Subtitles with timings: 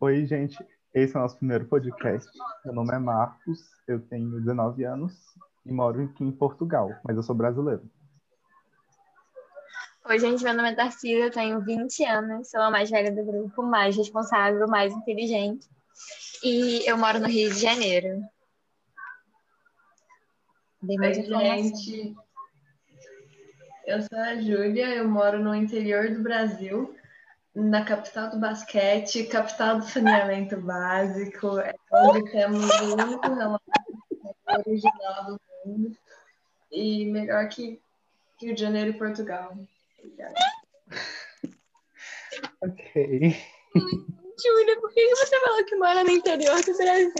[0.00, 0.56] Oi, gente.
[0.94, 2.30] Esse é o nosso primeiro podcast.
[2.64, 5.12] Meu nome é Marcos, eu tenho 19 anos
[5.66, 7.82] e moro aqui em Portugal, mas eu sou brasileiro.
[10.08, 13.24] Oi, gente, meu nome é Tarcísio, eu tenho 20 anos, sou a mais velha do
[13.24, 15.66] grupo, mais responsável, mais inteligente.
[16.44, 18.22] E eu moro no Rio de Janeiro.
[20.80, 22.16] Dei mais Oi, gente.
[23.84, 26.94] Eu sou a Júlia, eu moro no interior do Brasil,
[27.54, 33.60] na capital do basquete, capital do saneamento básico, é onde temos o único relógio
[34.46, 35.96] original do mundo
[36.70, 37.80] e melhor que
[38.40, 39.56] Rio de Janeiro e Portugal.
[39.98, 40.34] Obrigada.
[42.62, 43.36] Ok.
[43.74, 47.12] Júlia, por que você falou que mora no interior do Brasil?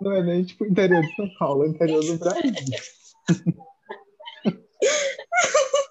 [0.00, 2.52] Não é nem tipo interior de São Paulo, é interior do Brasil.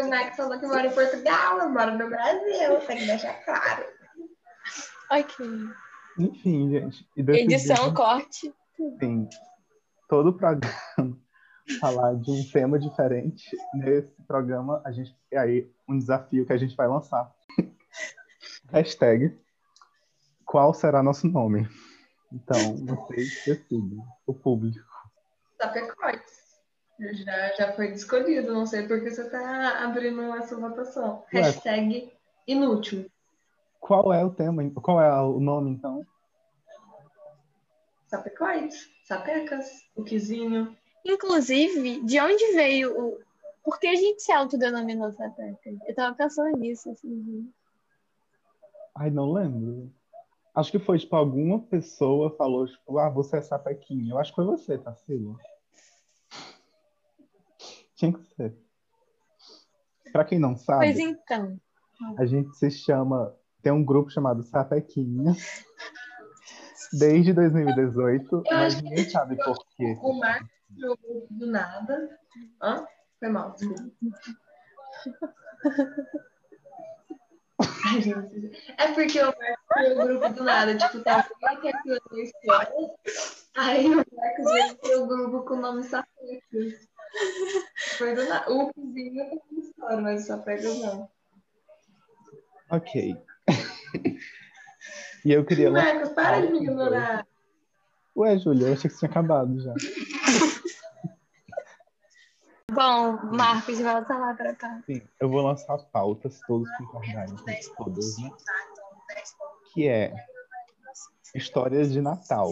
[0.00, 3.84] O Max falou que mora em Portugal, eu moro no Brasil, tem que deixar claro.
[5.10, 5.46] ok.
[6.18, 7.08] Enfim, gente.
[7.16, 8.54] E Edição, corte.
[9.00, 9.28] Sim,
[10.08, 10.72] todo programa
[11.80, 13.56] falar de um tema diferente.
[13.74, 17.32] Nesse programa, a gente é aí um desafio que a gente vai lançar.
[18.70, 19.36] Hashtag
[20.46, 21.68] qual será nosso nome?
[22.32, 24.80] Então, vocês decidem, o público.
[25.60, 26.25] Sapecotes.
[26.98, 31.24] Já, já foi escolhido, não sei por que você está abrindo essa votação.
[31.32, 31.42] Ué.
[31.42, 32.12] Hashtag
[32.46, 33.10] inútil.
[33.80, 34.68] Qual é o tema?
[34.70, 36.06] Qual é o nome, então?
[38.06, 40.76] Sapecoides, sapecas, o quizinho.
[41.04, 43.18] Inclusive, de onde veio o.
[43.62, 45.70] Por que a gente se autodenominou Sapeca?
[45.86, 47.44] Eu tava pensando nisso dias.
[48.94, 49.92] Ai, não lembro.
[50.54, 54.12] Acho que foi, tipo, alguma pessoa falou, tipo, ah, você é sapequinha.
[54.12, 55.36] Eu acho que foi você, Tarsila.
[57.96, 58.54] Tinha que ser.
[60.12, 61.58] Pra quem não sabe, Pois então.
[62.18, 65.64] a gente se chama, tem um grupo chamado Sapequinhas
[66.92, 69.98] desde 2018, Eu mas que ninguém sabe por quê.
[70.00, 70.48] O Marcos
[71.30, 72.18] do nada.
[72.62, 72.86] Hã?
[73.18, 73.90] Foi mal, desculpa.
[78.78, 80.76] É porque o Marcos criou o grupo do nada.
[80.76, 82.68] Tipo, tá aqui aqui na escola.
[83.56, 86.88] Aí o Marcos veio o grupo com o nome Sapecas.
[87.96, 88.52] Foi do nada.
[88.52, 91.08] O cozinho tá na história, mas o Sapecas não.
[92.70, 93.16] Ok.
[95.24, 95.82] e eu queria lá.
[95.82, 97.26] Marcos, para de me ignorar.
[98.16, 99.74] Ué, Júlia, eu achei que tinha acabado já.
[102.72, 104.82] Bom, Marcos, volta lá pra cá.
[104.86, 107.36] Sim, eu vou lançar pautas, todos concordarem,
[107.76, 108.30] todas, né?
[109.72, 110.14] Que é
[111.34, 112.50] histórias de Natal.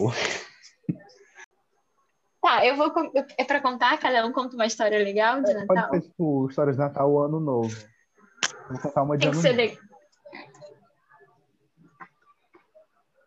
[2.55, 2.93] Tá, eu vou.
[3.37, 3.97] É pra contar?
[3.97, 5.89] Cada um conta uma história legal de Pode Natal?
[5.93, 7.69] ser, tipo, histórias de Natal ou Ano Novo.
[7.69, 9.61] Eu Vou contar uma de Tem que Ano ser Novo.
[9.61, 9.85] legal.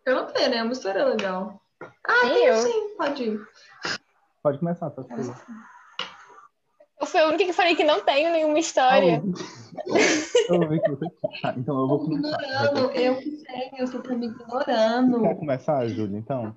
[0.07, 0.57] Eu não tenho, né?
[0.57, 1.61] É uma história legal.
[2.07, 2.57] Ah, tem eu.
[2.57, 3.41] sim, pode ir.
[4.43, 5.35] Pode começar, tá tudo.
[7.01, 9.23] Eu fui a única que falei que não tenho nenhuma história.
[10.49, 11.07] Eu vi que você
[11.43, 12.43] tá, então eu vou começar.
[12.43, 15.21] Ignorando, eu que tenho, você tá me ignorando.
[15.23, 16.57] Quer começar, Júlia, então?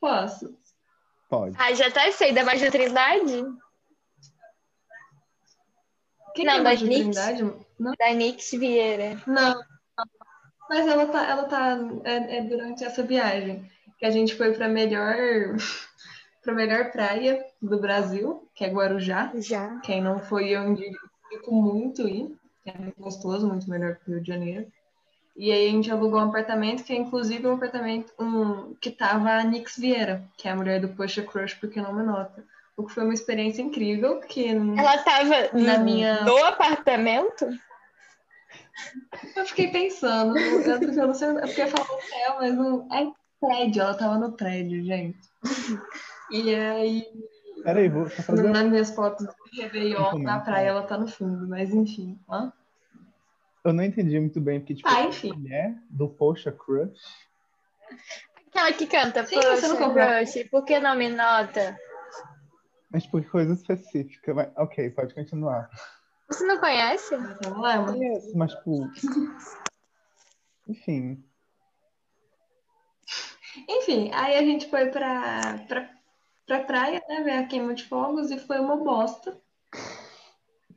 [0.00, 0.56] Posso?
[1.28, 1.56] Pode.
[1.58, 3.44] Ah, já tá sei, da Magia Trindade?
[6.34, 7.16] Quem Não, que é Magia Nix.
[7.16, 7.66] Trindade?
[7.78, 9.22] Não, Da Nix Vieira.
[9.26, 9.60] não.
[10.68, 13.66] Mas ela tá, ela tá é, é durante essa viagem
[13.98, 15.16] que a gente foi para melhor
[16.42, 19.32] para melhor praia do Brasil, que é Guarujá.
[19.36, 19.80] Já.
[19.80, 21.08] Quem não foi, eu indico
[21.50, 22.36] muito ir.
[22.62, 24.70] que É muito gostoso, muito melhor que o Rio de Janeiro.
[25.38, 29.30] E aí a gente alugou um apartamento, que é inclusive um apartamento um, que tava
[29.30, 32.44] a Nix Vieira, que é a mulher do Poxa Crush, porque não me nota.
[32.76, 37.46] O que foi uma experiência incrível, que Ela tava Na no- minha- no apartamento?
[39.36, 43.10] eu fiquei pensando, eu, eu não sei, é porque eu falo hotel, mas não é
[43.40, 45.18] prédio, ela tava no prédio, gente.
[46.32, 47.04] E aí,
[47.62, 51.72] Peraí, vou fazer nas minhas fotos de Réveillon, na praia, ela tá no fundo, mas
[51.72, 52.18] enfim.
[52.28, 52.52] Hã?
[53.68, 55.30] Eu não entendi muito bem, porque, tipo, Ah, enfim.
[55.30, 56.98] mulher do Poxa Crush.
[58.46, 60.08] Aquela que canta, Sim, você não Poxa, comprou.
[60.08, 61.78] Rush, por que não me nota?
[62.90, 64.32] Mas por coisa específica.
[64.32, 65.68] Mas, ok, pode continuar.
[66.30, 67.14] Você não conhece?
[67.14, 67.92] Não lembro.
[67.92, 68.90] Conheço, mas, tipo.
[70.66, 71.22] Enfim.
[73.68, 75.90] Enfim, aí a gente foi pra, pra,
[76.46, 79.38] pra praia, né, ver a queima de fogos e foi uma bosta.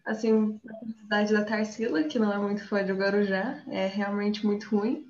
[0.05, 4.75] Assim, pra cidade da Tarsila, que não é muito fã de Guarujá, é realmente muito
[4.75, 5.07] ruim.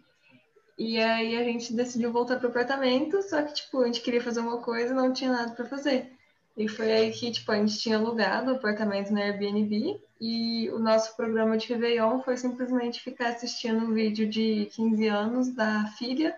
[0.77, 4.39] E aí a gente decidiu voltar pro apartamento, só que, tipo, a gente queria fazer
[4.39, 6.11] uma coisa e não tinha nada pra fazer.
[6.57, 10.79] E foi aí que, tipo, a gente tinha alugado o apartamento na Airbnb e o
[10.79, 16.35] nosso programa de Réveillon foi simplesmente ficar assistindo um vídeo de 15 anos da filha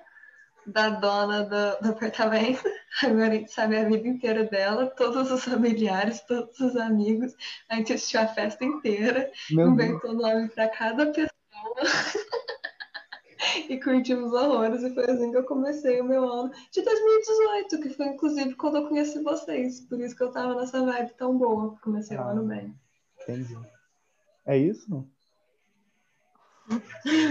[0.65, 2.63] da dona do, do, apartamento.
[3.03, 7.35] Agora a gente sabe a vida inteira dela, todos os familiares, todos os amigos.
[7.69, 10.21] A gente assistiu a festa inteira, Meu inventou Deus.
[10.21, 11.33] nome para cada pessoa.
[13.69, 14.83] e curtimos horrores.
[14.83, 18.77] E foi assim que eu comecei o meu ano de 2018, que foi inclusive quando
[18.77, 19.81] eu conheci vocês.
[19.81, 21.77] Por isso que eu tava nessa vibe tão boa.
[21.81, 22.75] Comecei ah, o ano bem.
[23.21, 23.57] Entendi.
[24.45, 25.07] É isso?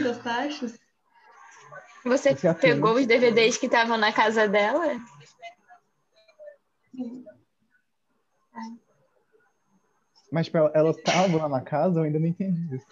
[0.02, 0.81] Gostaste?
[2.04, 4.98] Você pegou os DVDs que estavam na casa dela?
[6.90, 7.24] Sim.
[10.30, 12.00] Mas tipo, ela estava lá na casa?
[12.00, 12.86] Eu ainda não entendi isso.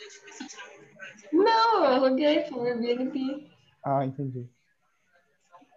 [1.32, 3.50] Não, eu aluguei, foi Airbnb.
[3.82, 4.46] Ah, entendi.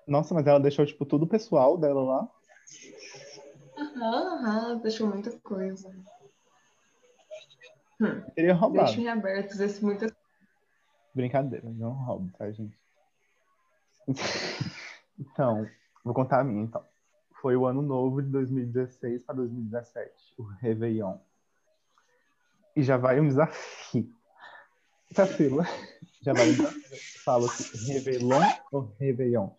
[0.05, 2.29] Nossa, mas ela deixou, tipo, tudo pessoal dela lá?
[3.77, 5.89] Aham, aham, deixou muita coisa.
[8.01, 8.21] Hum.
[8.35, 8.87] Teria roubado.
[8.87, 10.13] Deixa em abertos esse muita
[11.13, 12.77] Brincadeira, não roubo, tá, gente?
[15.19, 15.67] Então,
[16.03, 16.83] vou contar a minha, então.
[17.41, 21.17] Foi o ano novo de 2016 para 2017, o Réveillon.
[22.75, 24.09] E já vai um desafio.
[25.13, 25.67] Tassila,
[26.21, 26.97] já vai um desafio.
[27.23, 28.41] Fala assim, Réveillon
[28.71, 29.47] ou Réveillon?
[29.47, 29.55] o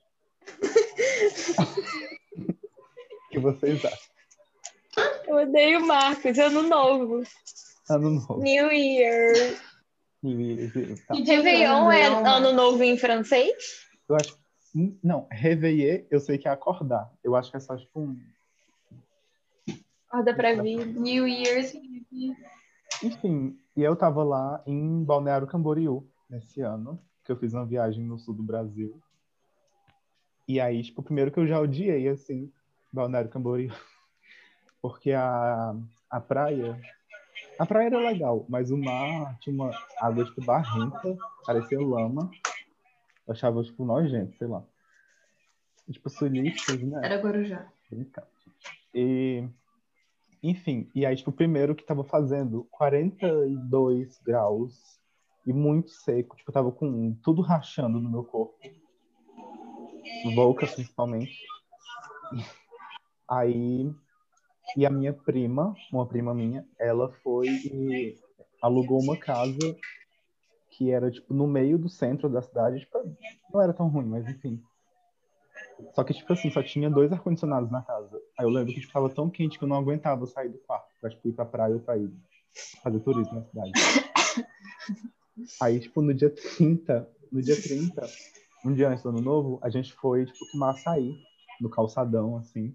[3.31, 4.15] que vocês acham?
[5.27, 7.23] Eu odeio Marcos, ano novo.
[7.89, 8.43] Ano novo.
[8.43, 9.57] New Year.
[10.23, 10.71] New Year.
[11.07, 11.15] Tá.
[11.15, 13.85] Réveillon é ano novo em francês?
[14.09, 14.39] Eu acho.
[15.03, 17.13] Não, réveiller, eu sei que é acordar.
[17.23, 18.19] Eu acho que é só tipo um.
[20.09, 20.87] Acorda pra vir.
[20.87, 21.75] New Year's.
[23.03, 28.05] Enfim, e eu tava lá em Balneário Camboriú nesse ano, que eu fiz uma viagem
[28.05, 29.01] no sul do Brasil.
[30.47, 32.53] E aí, tipo, primeiro que eu já odiei, assim,
[32.93, 33.73] Balneário Camboriú.
[34.83, 35.75] Porque a,
[36.11, 36.81] a praia.
[37.59, 42.31] A praia era legal, mas o mar tinha uma água, tipo, barrenta, parecia lama.
[43.27, 44.65] Eu achava, tipo, nojento, sei lá.
[45.91, 47.01] Tipo, sulistas, né?
[47.05, 47.71] Era Guarujá.
[48.95, 49.47] E,
[50.43, 55.01] enfim, e aí, tipo, o primeiro que tava fazendo 42 graus
[55.47, 58.55] e muito seco, tipo, tava com tudo rachando no meu corpo.
[60.35, 61.39] Boca, principalmente.
[63.29, 63.91] Aí,
[64.77, 68.19] e a minha prima, uma prima minha, ela foi e
[68.63, 69.77] alugou uma casa
[70.77, 72.81] que era, tipo, no meio do centro da cidade.
[72.81, 72.99] Tipo,
[73.53, 74.61] não era tão ruim, mas enfim.
[75.95, 78.21] Só que, tipo assim, só tinha dois ar-condicionados na casa.
[78.39, 81.11] Aí eu lembro que, tipo, tão quente que eu não aguentava sair do quarto pra,
[81.11, 82.11] tipo, ir pra praia ou pra ir
[82.83, 83.73] fazer turismo na cidade.
[85.61, 88.07] Aí, tipo, no dia 30, no dia 30,
[88.65, 91.15] um dia antes do ano novo, a gente foi, tipo, tomar açaí
[91.61, 92.75] no calçadão, assim.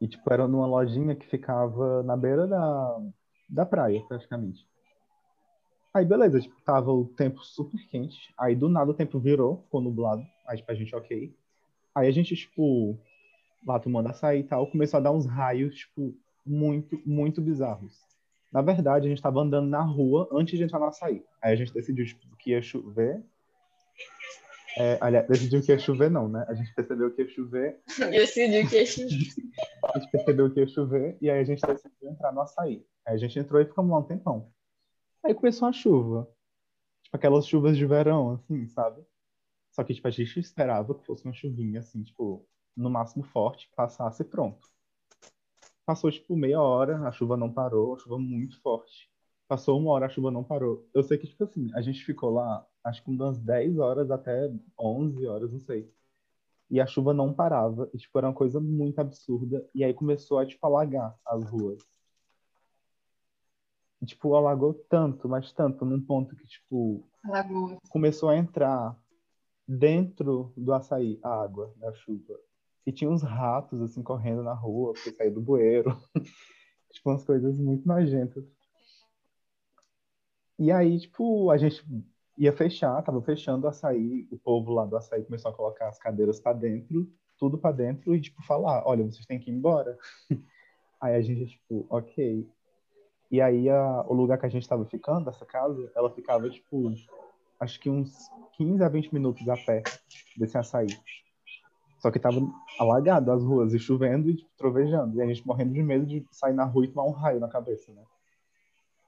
[0.00, 3.00] E, tipo, era numa lojinha que ficava na beira da,
[3.48, 4.66] da praia, praticamente.
[5.94, 8.32] Aí, beleza, tipo, tava o tempo super quente.
[8.38, 10.22] Aí, do nada, o tempo virou, ficou nublado.
[10.46, 11.34] Aí, tipo, a gente, ok.
[11.94, 12.98] Aí, a gente, tipo,
[13.66, 16.14] lá tomando açaí e tal, começou a dar uns raios, tipo,
[16.46, 18.00] muito, muito bizarros.
[18.50, 21.22] Na verdade, a gente tava andando na rua antes de entrar no açaí.
[21.42, 23.22] Aí, a gente decidiu, tipo, que ia chover.
[24.78, 26.46] É, aliás, decidiu que ia chover, não, né?
[26.48, 27.80] A gente percebeu que ia chover.
[28.10, 29.28] Decidiu que ia chover.
[29.94, 32.82] a gente percebeu que ia chover e aí a gente decidiu entrar no açaí.
[33.06, 34.50] Aí a gente entrou e ficamos lá um tempão.
[35.24, 36.28] Aí começou a chuva.
[37.02, 39.04] Tipo, aquelas chuvas de verão, assim, sabe?
[39.70, 43.70] Só que, tipo, a gente esperava que fosse uma chuvinha, assim, tipo, no máximo forte,
[43.76, 44.68] passasse pronto.
[45.86, 49.10] Passou, tipo, meia hora, a chuva não parou, a chuva muito forte.
[49.48, 50.88] Passou uma hora, a chuva não parou.
[50.94, 54.50] Eu sei que, tipo assim, a gente ficou lá, acho que umas 10 horas até
[54.78, 55.92] 11 horas, não sei.
[56.70, 57.90] E a chuva não parava.
[57.94, 59.68] E, tipo, era uma coisa muito absurda.
[59.74, 61.82] E aí começou a, tipo, alagar as ruas
[64.06, 67.78] tipo, alagou tanto, mas tanto, num ponto que, tipo, Alagoas.
[67.88, 68.98] começou a entrar
[69.66, 72.38] dentro do açaí a água da chuva.
[72.84, 75.96] E tinha uns ratos, assim, correndo na rua, porque saiu do bueiro.
[76.90, 78.44] tipo, umas coisas muito nojentas.
[80.58, 81.84] E aí, tipo, a gente
[82.36, 85.98] ia fechar, tava fechando o açaí, o povo lá do açaí começou a colocar as
[85.98, 89.96] cadeiras para dentro, tudo para dentro, e, tipo, falar, olha, vocês têm que ir embora.
[91.00, 92.48] aí a gente, tipo, ok.
[93.32, 96.92] E aí a, o lugar que a gente estava ficando, essa casa, ela ficava tipo,
[97.58, 99.82] acho que uns 15 a 20 minutos a pé
[100.36, 100.88] desse açaí.
[101.98, 102.40] Só que tava
[102.78, 105.16] alagado as ruas e chovendo e tipo, trovejando.
[105.16, 107.48] E a gente morrendo de medo de sair na rua e tomar um raio na
[107.48, 108.02] cabeça, né?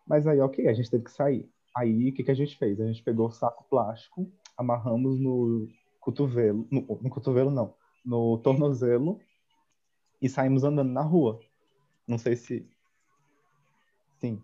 [0.06, 1.50] Mas aí, ok, a gente teve que sair.
[1.76, 2.80] Aí, o que, que a gente fez?
[2.80, 5.68] A gente pegou o saco plástico, amarramos no
[6.00, 9.18] cotovelo, no, no cotovelo não, no tornozelo
[10.22, 11.40] e saímos andando na rua.
[12.06, 12.73] Não sei se.
[14.24, 14.42] Sim.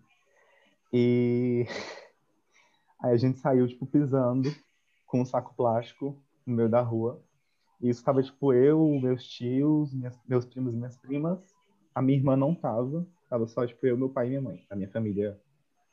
[0.93, 1.65] E
[3.01, 4.53] aí a gente saiu, tipo, pisando
[5.07, 7.19] com um saco plástico no meio da rua.
[7.81, 11.39] E isso tava, tipo, eu, meus tios, minhas, meus primos e minhas primas.
[11.95, 13.07] A minha irmã não tava.
[13.27, 14.63] Tava só, tipo, eu, meu pai e minha mãe.
[14.69, 15.41] A minha família,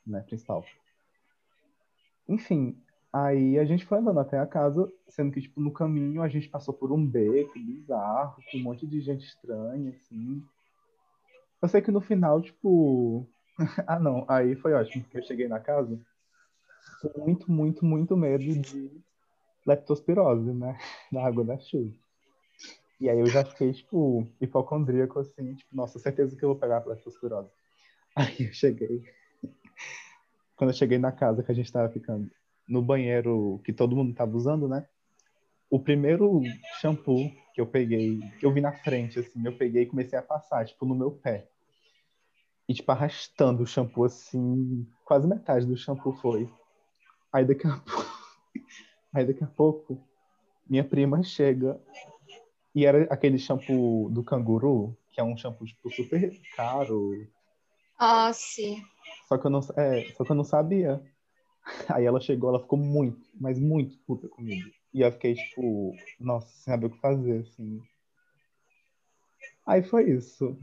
[0.05, 0.63] né, principal.
[2.27, 2.79] Enfim,
[3.11, 6.47] aí a gente foi andando até a casa, sendo que, tipo, no caminho a gente
[6.47, 10.43] passou por um beco bizarro, com um monte de gente estranha, assim.
[11.59, 13.27] Eu sei que no final, tipo...
[13.87, 14.25] ah, não.
[14.27, 15.99] Aí foi ótimo, porque eu cheguei na casa
[17.01, 18.91] com muito, muito, muito medo de
[19.65, 20.77] leptospirose, né?
[21.11, 21.93] Na água da chuva.
[22.99, 26.83] E aí eu já fiquei, tipo, hipocondríaco, assim, tipo, nossa, certeza que eu vou pegar
[26.83, 27.49] a leptospirose.
[28.15, 29.01] Aí eu cheguei.
[30.57, 32.29] Quando eu cheguei na casa que a gente tava ficando,
[32.67, 34.85] no banheiro que todo mundo tava usando, né?
[35.69, 36.41] O primeiro
[36.81, 40.21] shampoo que eu peguei, que eu vi na frente, assim, eu peguei e comecei a
[40.21, 41.47] passar, tipo, no meu pé.
[42.69, 46.47] E, tipo, arrastando o shampoo, assim, quase metade do shampoo foi.
[47.33, 48.05] Aí daqui a pouco,
[49.11, 49.99] aí daqui a pouco
[50.69, 51.81] minha prima chega
[52.75, 57.27] e era aquele shampoo do canguru, que é um shampoo tipo, super caro.
[57.97, 58.83] Ah, sim.
[59.27, 61.01] Só que eu não, é, só que eu não sabia.
[61.89, 64.69] Aí ela chegou, ela ficou muito, mas muito puta comigo.
[64.93, 67.81] E eu fiquei tipo, nossa, sem saber o que fazer, assim.
[69.65, 70.55] Aí foi isso.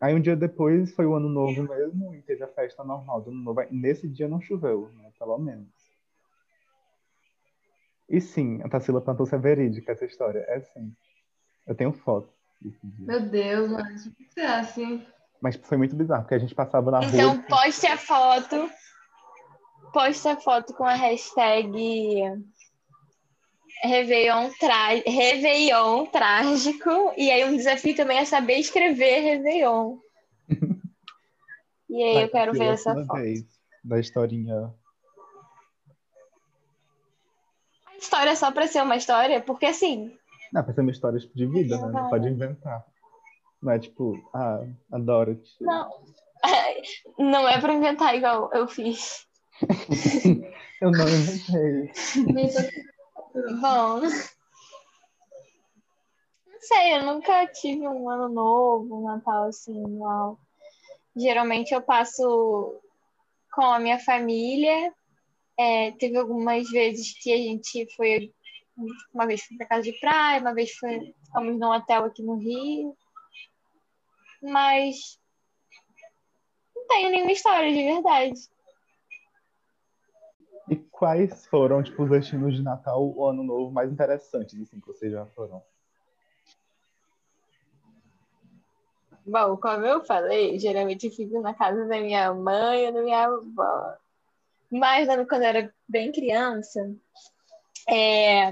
[0.00, 3.30] Aí um dia depois foi o ano novo mesmo e teve a festa normal do
[3.30, 3.60] ano novo.
[3.70, 5.10] Nesse dia não choveu, né?
[5.18, 5.66] Pelo menos.
[8.08, 10.44] E sim, a Tarsila Pantosa é verídica essa história.
[10.48, 10.94] É sim.
[11.66, 12.32] Eu tenho foto.
[12.98, 15.06] Meu Deus, mas o que você acha, assim?
[15.40, 17.44] Mas foi muito bizarro, porque a gente passava na Então rua.
[17.48, 18.70] poste a foto.
[19.92, 21.70] Poste a foto com a hashtag
[23.82, 24.88] Réveillon, tra...
[25.06, 27.12] Réveillon trágico.
[27.16, 29.98] E aí um desafio também é saber escrever Réveillon.
[31.88, 33.14] E aí eu quero ver essa foto.
[33.14, 33.44] vez,
[33.82, 34.72] da historinha.
[37.86, 40.14] A história é só pra ser uma história, porque assim,
[40.52, 41.88] Não, pra ser uma história tipo, de vida, né?
[41.90, 42.84] Não pode inventar.
[43.62, 45.56] Não é tipo, ah, a Dorothy.
[45.60, 45.88] não.
[47.18, 49.26] Não é pra inventar igual eu fiz.
[50.80, 51.90] Eu não inventei.
[53.34, 54.00] Bom.
[56.46, 60.38] Não sei, eu nunca tive um ano novo, um Natal assim, uau.
[61.16, 62.80] Geralmente eu passo
[63.52, 64.92] com a minha família.
[65.58, 68.32] É, teve algumas vezes que a gente foi.
[69.12, 72.36] Uma vez foi pra casa de praia, uma vez foi, ficamos num hotel aqui no
[72.36, 72.96] Rio.
[74.40, 75.18] Mas
[76.74, 78.40] não tenho nenhuma história de verdade.
[80.98, 85.12] Quais foram, tipo, os destinos de Natal ou Ano Novo mais interessantes, assim, que vocês
[85.12, 85.62] já foram?
[89.24, 93.26] Bom, como eu falei, geralmente eu fico na casa da minha mãe ou da minha
[93.26, 93.94] avó.
[94.72, 96.92] Mas né, quando eu era bem criança,
[97.88, 98.48] é,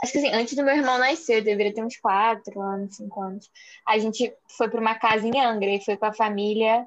[0.00, 3.20] acho que assim, antes do meu irmão nascer, eu deveria ter uns quatro anos, cinco
[3.20, 3.50] anos.
[3.84, 6.86] A gente foi para uma casa em Angra e foi com a família,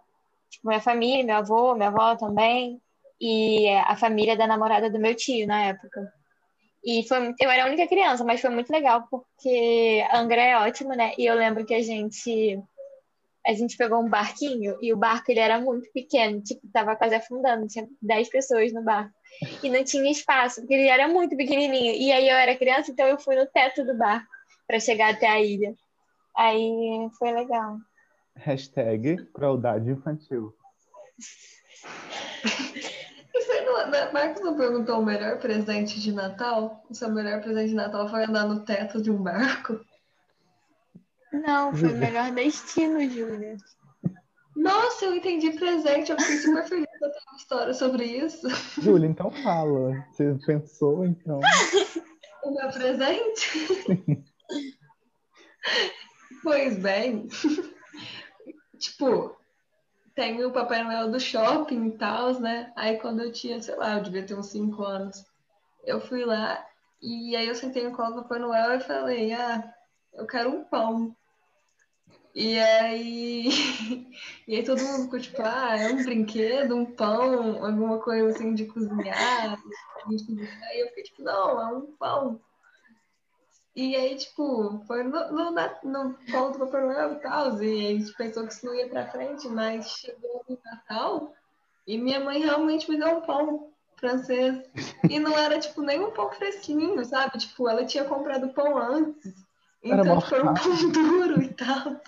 [0.50, 2.82] tipo, minha família, meu avô, minha avó também,
[3.22, 6.12] e a família da namorada do meu tio na época.
[6.84, 10.90] E foi, eu era a única criança, mas foi muito legal porque Angra é ótimo,
[10.96, 11.14] né?
[11.16, 12.60] E eu lembro que a gente
[13.46, 17.16] a gente pegou um barquinho e o barco ele era muito pequeno, tipo, tava quase
[17.16, 19.12] afundando, tinha 10 pessoas no barco.
[19.64, 21.96] E não tinha espaço, porque ele era muito pequenininho.
[21.96, 24.28] E aí eu era criança, então eu fui no teto do barco
[24.68, 25.74] para chegar até a ilha.
[26.38, 27.78] Aí foi legal.
[28.36, 30.54] Hashtag crueldade infantil.
[33.90, 36.84] Na- Marcos não perguntou o melhor presente de Natal?
[36.90, 39.80] O seu melhor presente de Natal foi andar no teto de um barco?
[41.32, 43.58] Não, foi o melhor destino, Júlia.
[44.56, 46.12] Nossa, eu entendi presente.
[46.12, 48.48] Eu fiquei super feliz de ter uma história sobre isso.
[48.82, 50.06] Júlia, então fala.
[50.12, 51.40] Você pensou, então?
[52.44, 53.50] O meu presente?
[56.44, 57.28] pois bem.
[58.78, 59.36] tipo,
[60.16, 62.72] tem o Papai Noel do shopping e tal, né?
[62.76, 65.26] Aí quando eu tinha, sei lá, eu devia ter uns 5 anos,
[65.86, 66.66] eu fui lá
[67.02, 69.74] e aí eu sentei no colo do Papai Noel e falei, ah,
[70.14, 71.16] eu quero um pão.
[72.34, 73.50] E aí,
[74.48, 78.54] e aí todo mundo ficou tipo, ah, é um brinquedo, um pão, alguma coisa assim
[78.54, 79.60] de cozinhar.
[80.08, 82.40] E eu fiquei tipo, não, é um pão.
[83.82, 87.90] E aí, tipo, foi no, no, no colo do Papai Noel e tal, e a
[87.98, 91.34] gente pensou que isso não ia pra frente, mas chegou no Natal
[91.88, 94.70] e minha mãe realmente me deu um pão francês.
[95.10, 97.40] E não era, tipo, nem um pão fresquinho, sabe?
[97.40, 99.34] Tipo, ela tinha comprado pão antes.
[99.84, 102.00] Então foi um pão duro e tal.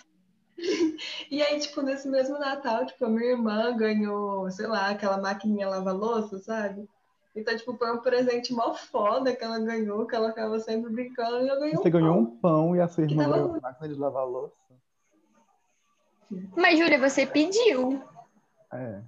[1.32, 5.68] E aí, tipo, nesse mesmo Natal, tipo, a minha irmã ganhou, sei lá, aquela maquininha
[5.68, 6.88] lava-louça, sabe?
[7.36, 11.44] Então, tipo, foi um presente mó foda que ela ganhou, que ela ficava sempre brincando
[11.46, 12.22] e eu ganhei Você um ganhou pão.
[12.22, 14.56] um pão e a sua irmã tava ganhou uma máquina de lavar louça.
[16.56, 18.04] Mas, Júlia, você pediu.
[18.72, 19.02] É.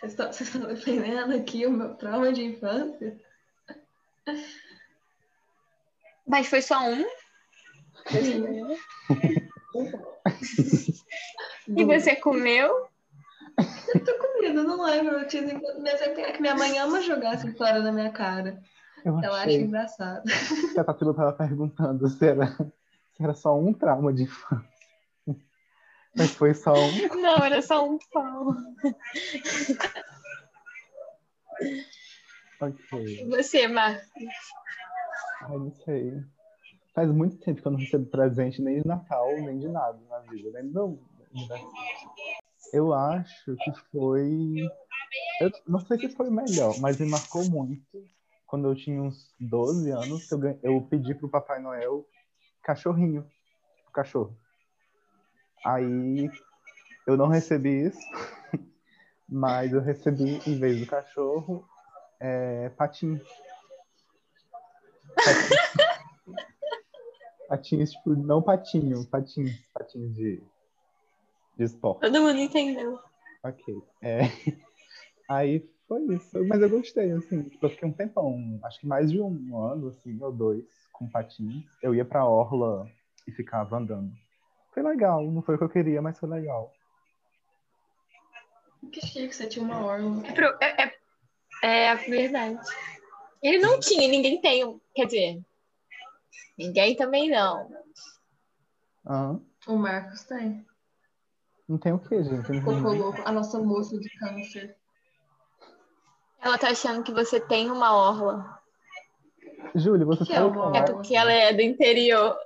[0.00, 3.18] Vocês estão, vocês estão defendendo aqui o meu trauma de infância?
[6.26, 7.04] Mas foi só um.
[11.66, 12.88] E você comeu?
[13.94, 15.18] Eu tô com eu não lembro.
[15.18, 15.60] Eu tinha...
[15.80, 18.60] Mas é que minha mãe ama jogar essa história na minha cara.
[19.04, 20.22] Eu Ela acha achei engraçado.
[20.72, 24.74] que a Tatila tava perguntando se era, se era só um trauma de infância.
[26.16, 27.20] Mas foi só um.
[27.20, 28.56] Não, era só um pão.
[32.60, 33.28] Ok.
[33.28, 34.08] Você, Marcos.
[35.42, 36.24] Ai, não sei.
[36.94, 40.20] Faz muito tempo que eu não recebo presente nem de Natal, nem de nada na
[40.20, 40.98] vida, nem do meu
[41.34, 41.68] aniversário.
[42.74, 44.68] Eu acho que foi.
[45.40, 48.04] Eu não sei se foi o melhor, mas me marcou muito.
[48.48, 52.04] Quando eu tinha uns 12 anos, eu, ganhei- eu pedi pro Papai Noel
[52.64, 53.22] cachorrinho.
[53.76, 54.36] Tipo, cachorro.
[55.64, 56.28] Aí
[57.06, 58.00] eu não recebi isso,
[59.28, 61.64] mas eu recebi, em vez do cachorro,
[62.18, 63.20] é, patinho.
[67.48, 70.42] Patins, tipo, não patinho, patins, patins de,
[71.56, 72.00] de esporte.
[72.00, 72.98] Todo mundo entendeu.
[73.42, 73.82] Ok.
[74.02, 74.20] É.
[75.28, 76.44] Aí foi isso.
[76.46, 77.42] Mas eu gostei, assim.
[77.44, 81.08] Tipo, eu fiquei um tempão, acho que mais de um ano, assim, ou dois, com
[81.08, 81.64] patins.
[81.82, 82.86] Eu ia pra orla
[83.26, 84.12] e ficava andando.
[84.72, 86.72] Foi legal, não foi o que eu queria, mas foi legal.
[88.92, 90.26] Que chique, você tinha uma orla.
[90.26, 90.94] É, pro- é,
[91.62, 92.58] é, é verdade.
[93.42, 94.80] Ele não tinha, ninguém tem.
[94.94, 95.42] Quer dizer,
[96.58, 97.68] ninguém também não.
[99.06, 99.44] Aham.
[99.66, 100.64] O Marcos tem.
[101.68, 102.50] Não tem o que, gente?
[102.52, 103.22] Não Cocô tem- louco.
[103.24, 104.76] A nossa moça de câncer.
[106.40, 108.60] Ela tá achando que você tem uma orla.
[109.74, 110.94] Júlia, você Que é sabe uma qual É é orla?
[110.94, 112.36] porque ela é do interior.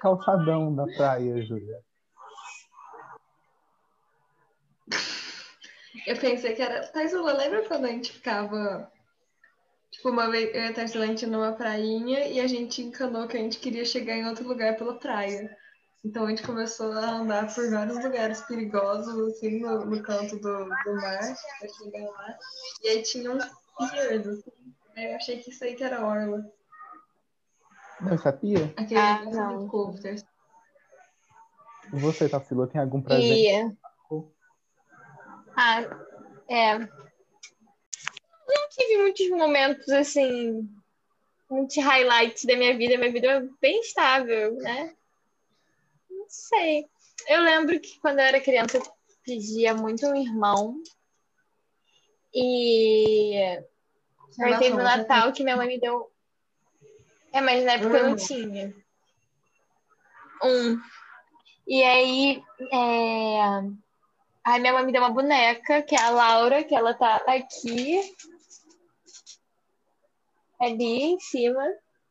[0.00, 1.78] calçadão da praia, Júlia?
[6.06, 6.86] Eu pensei que era.
[6.88, 8.90] Taisula, lembra quando a gente ficava.
[9.90, 13.28] Tipo, uma vez eu e a Taisula, a gente numa prainha e a gente encanou
[13.28, 15.56] que a gente queria chegar em outro lugar pela praia.
[16.04, 20.64] Então a gente começou a andar por vários lugares perigosos, assim, no, no canto do,
[20.64, 21.20] do mar,
[21.60, 22.38] pra chegar lá.
[22.82, 23.44] E aí tinha uns
[23.78, 24.52] piers, assim.
[24.96, 26.44] Aí eu achei que isso aí que era orla.
[28.00, 28.74] Não, isso é pia?
[28.76, 29.48] Aquele Ah, negócio não.
[29.48, 30.16] de helicóptero.
[31.92, 33.46] E você, Tarsila, tem algum presente?
[33.46, 33.72] E.
[35.56, 35.82] Ah,
[36.48, 36.78] é.
[36.78, 40.68] Não tive muitos momentos assim,
[41.48, 42.98] muitos highlights da minha vida.
[42.98, 44.96] Minha vida é bem estável, né?
[46.32, 46.88] Sei.
[47.28, 48.82] Eu lembro que quando eu era criança eu
[49.22, 50.82] pedia muito um irmão.
[52.34, 53.36] E
[54.40, 56.10] aí teve Nossa, Natal que minha mãe me deu.
[57.34, 58.16] É, mas na época eu não Hum.
[58.16, 58.74] tinha.
[60.42, 60.80] Um.
[61.66, 62.42] E aí,
[62.72, 63.40] é...
[64.42, 68.00] aí minha mãe me deu uma boneca, que é a Laura, que ela tá aqui.
[70.58, 71.62] Ali em cima.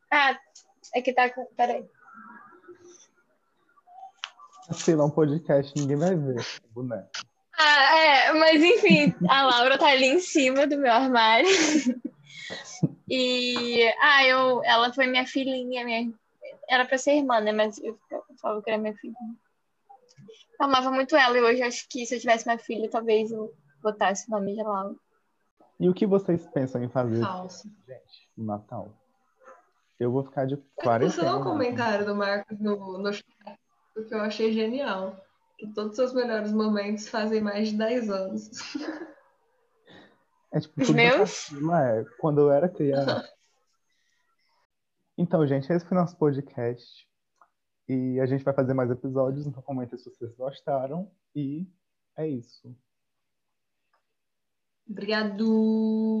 [0.08, 0.38] Ah,
[0.94, 1.44] aqui tá com.
[1.56, 1.84] Peraí.
[4.72, 7.10] Tarsila, é um podcast, ninguém vai ver o boneco.
[7.58, 11.48] Ah, é, mas enfim, a Laura tá ali em cima do meu armário.
[13.08, 16.10] E ah, eu, ela foi minha filhinha, minha,
[16.68, 17.52] era pra ser irmã, né?
[17.52, 19.36] Mas eu, eu falava que era minha filhinha.
[20.58, 23.52] Eu amava muito ela e hoje acho que se eu tivesse minha filha, talvez eu
[23.82, 24.94] botasse o nome de Laura.
[25.78, 27.68] E o que vocês pensam em fazer Falso.
[27.86, 28.88] gente, no Natal?
[30.00, 31.32] Eu vou ficar de Eu quarentena.
[31.32, 33.26] não um comentário do Marcos no, no chat,
[33.94, 35.20] porque eu achei genial.
[35.58, 38.50] Que todos os seus melhores momentos fazem mais de 10 anos.
[40.52, 41.50] É tipo, Os tudo meus?
[41.52, 43.28] é, quando eu era criança.
[45.18, 47.06] Então, gente, esse foi nosso podcast.
[47.86, 51.12] E a gente vai fazer mais episódios, então comentem se vocês gostaram.
[51.34, 51.68] E
[52.16, 52.74] é isso.
[54.88, 56.18] Obrigado.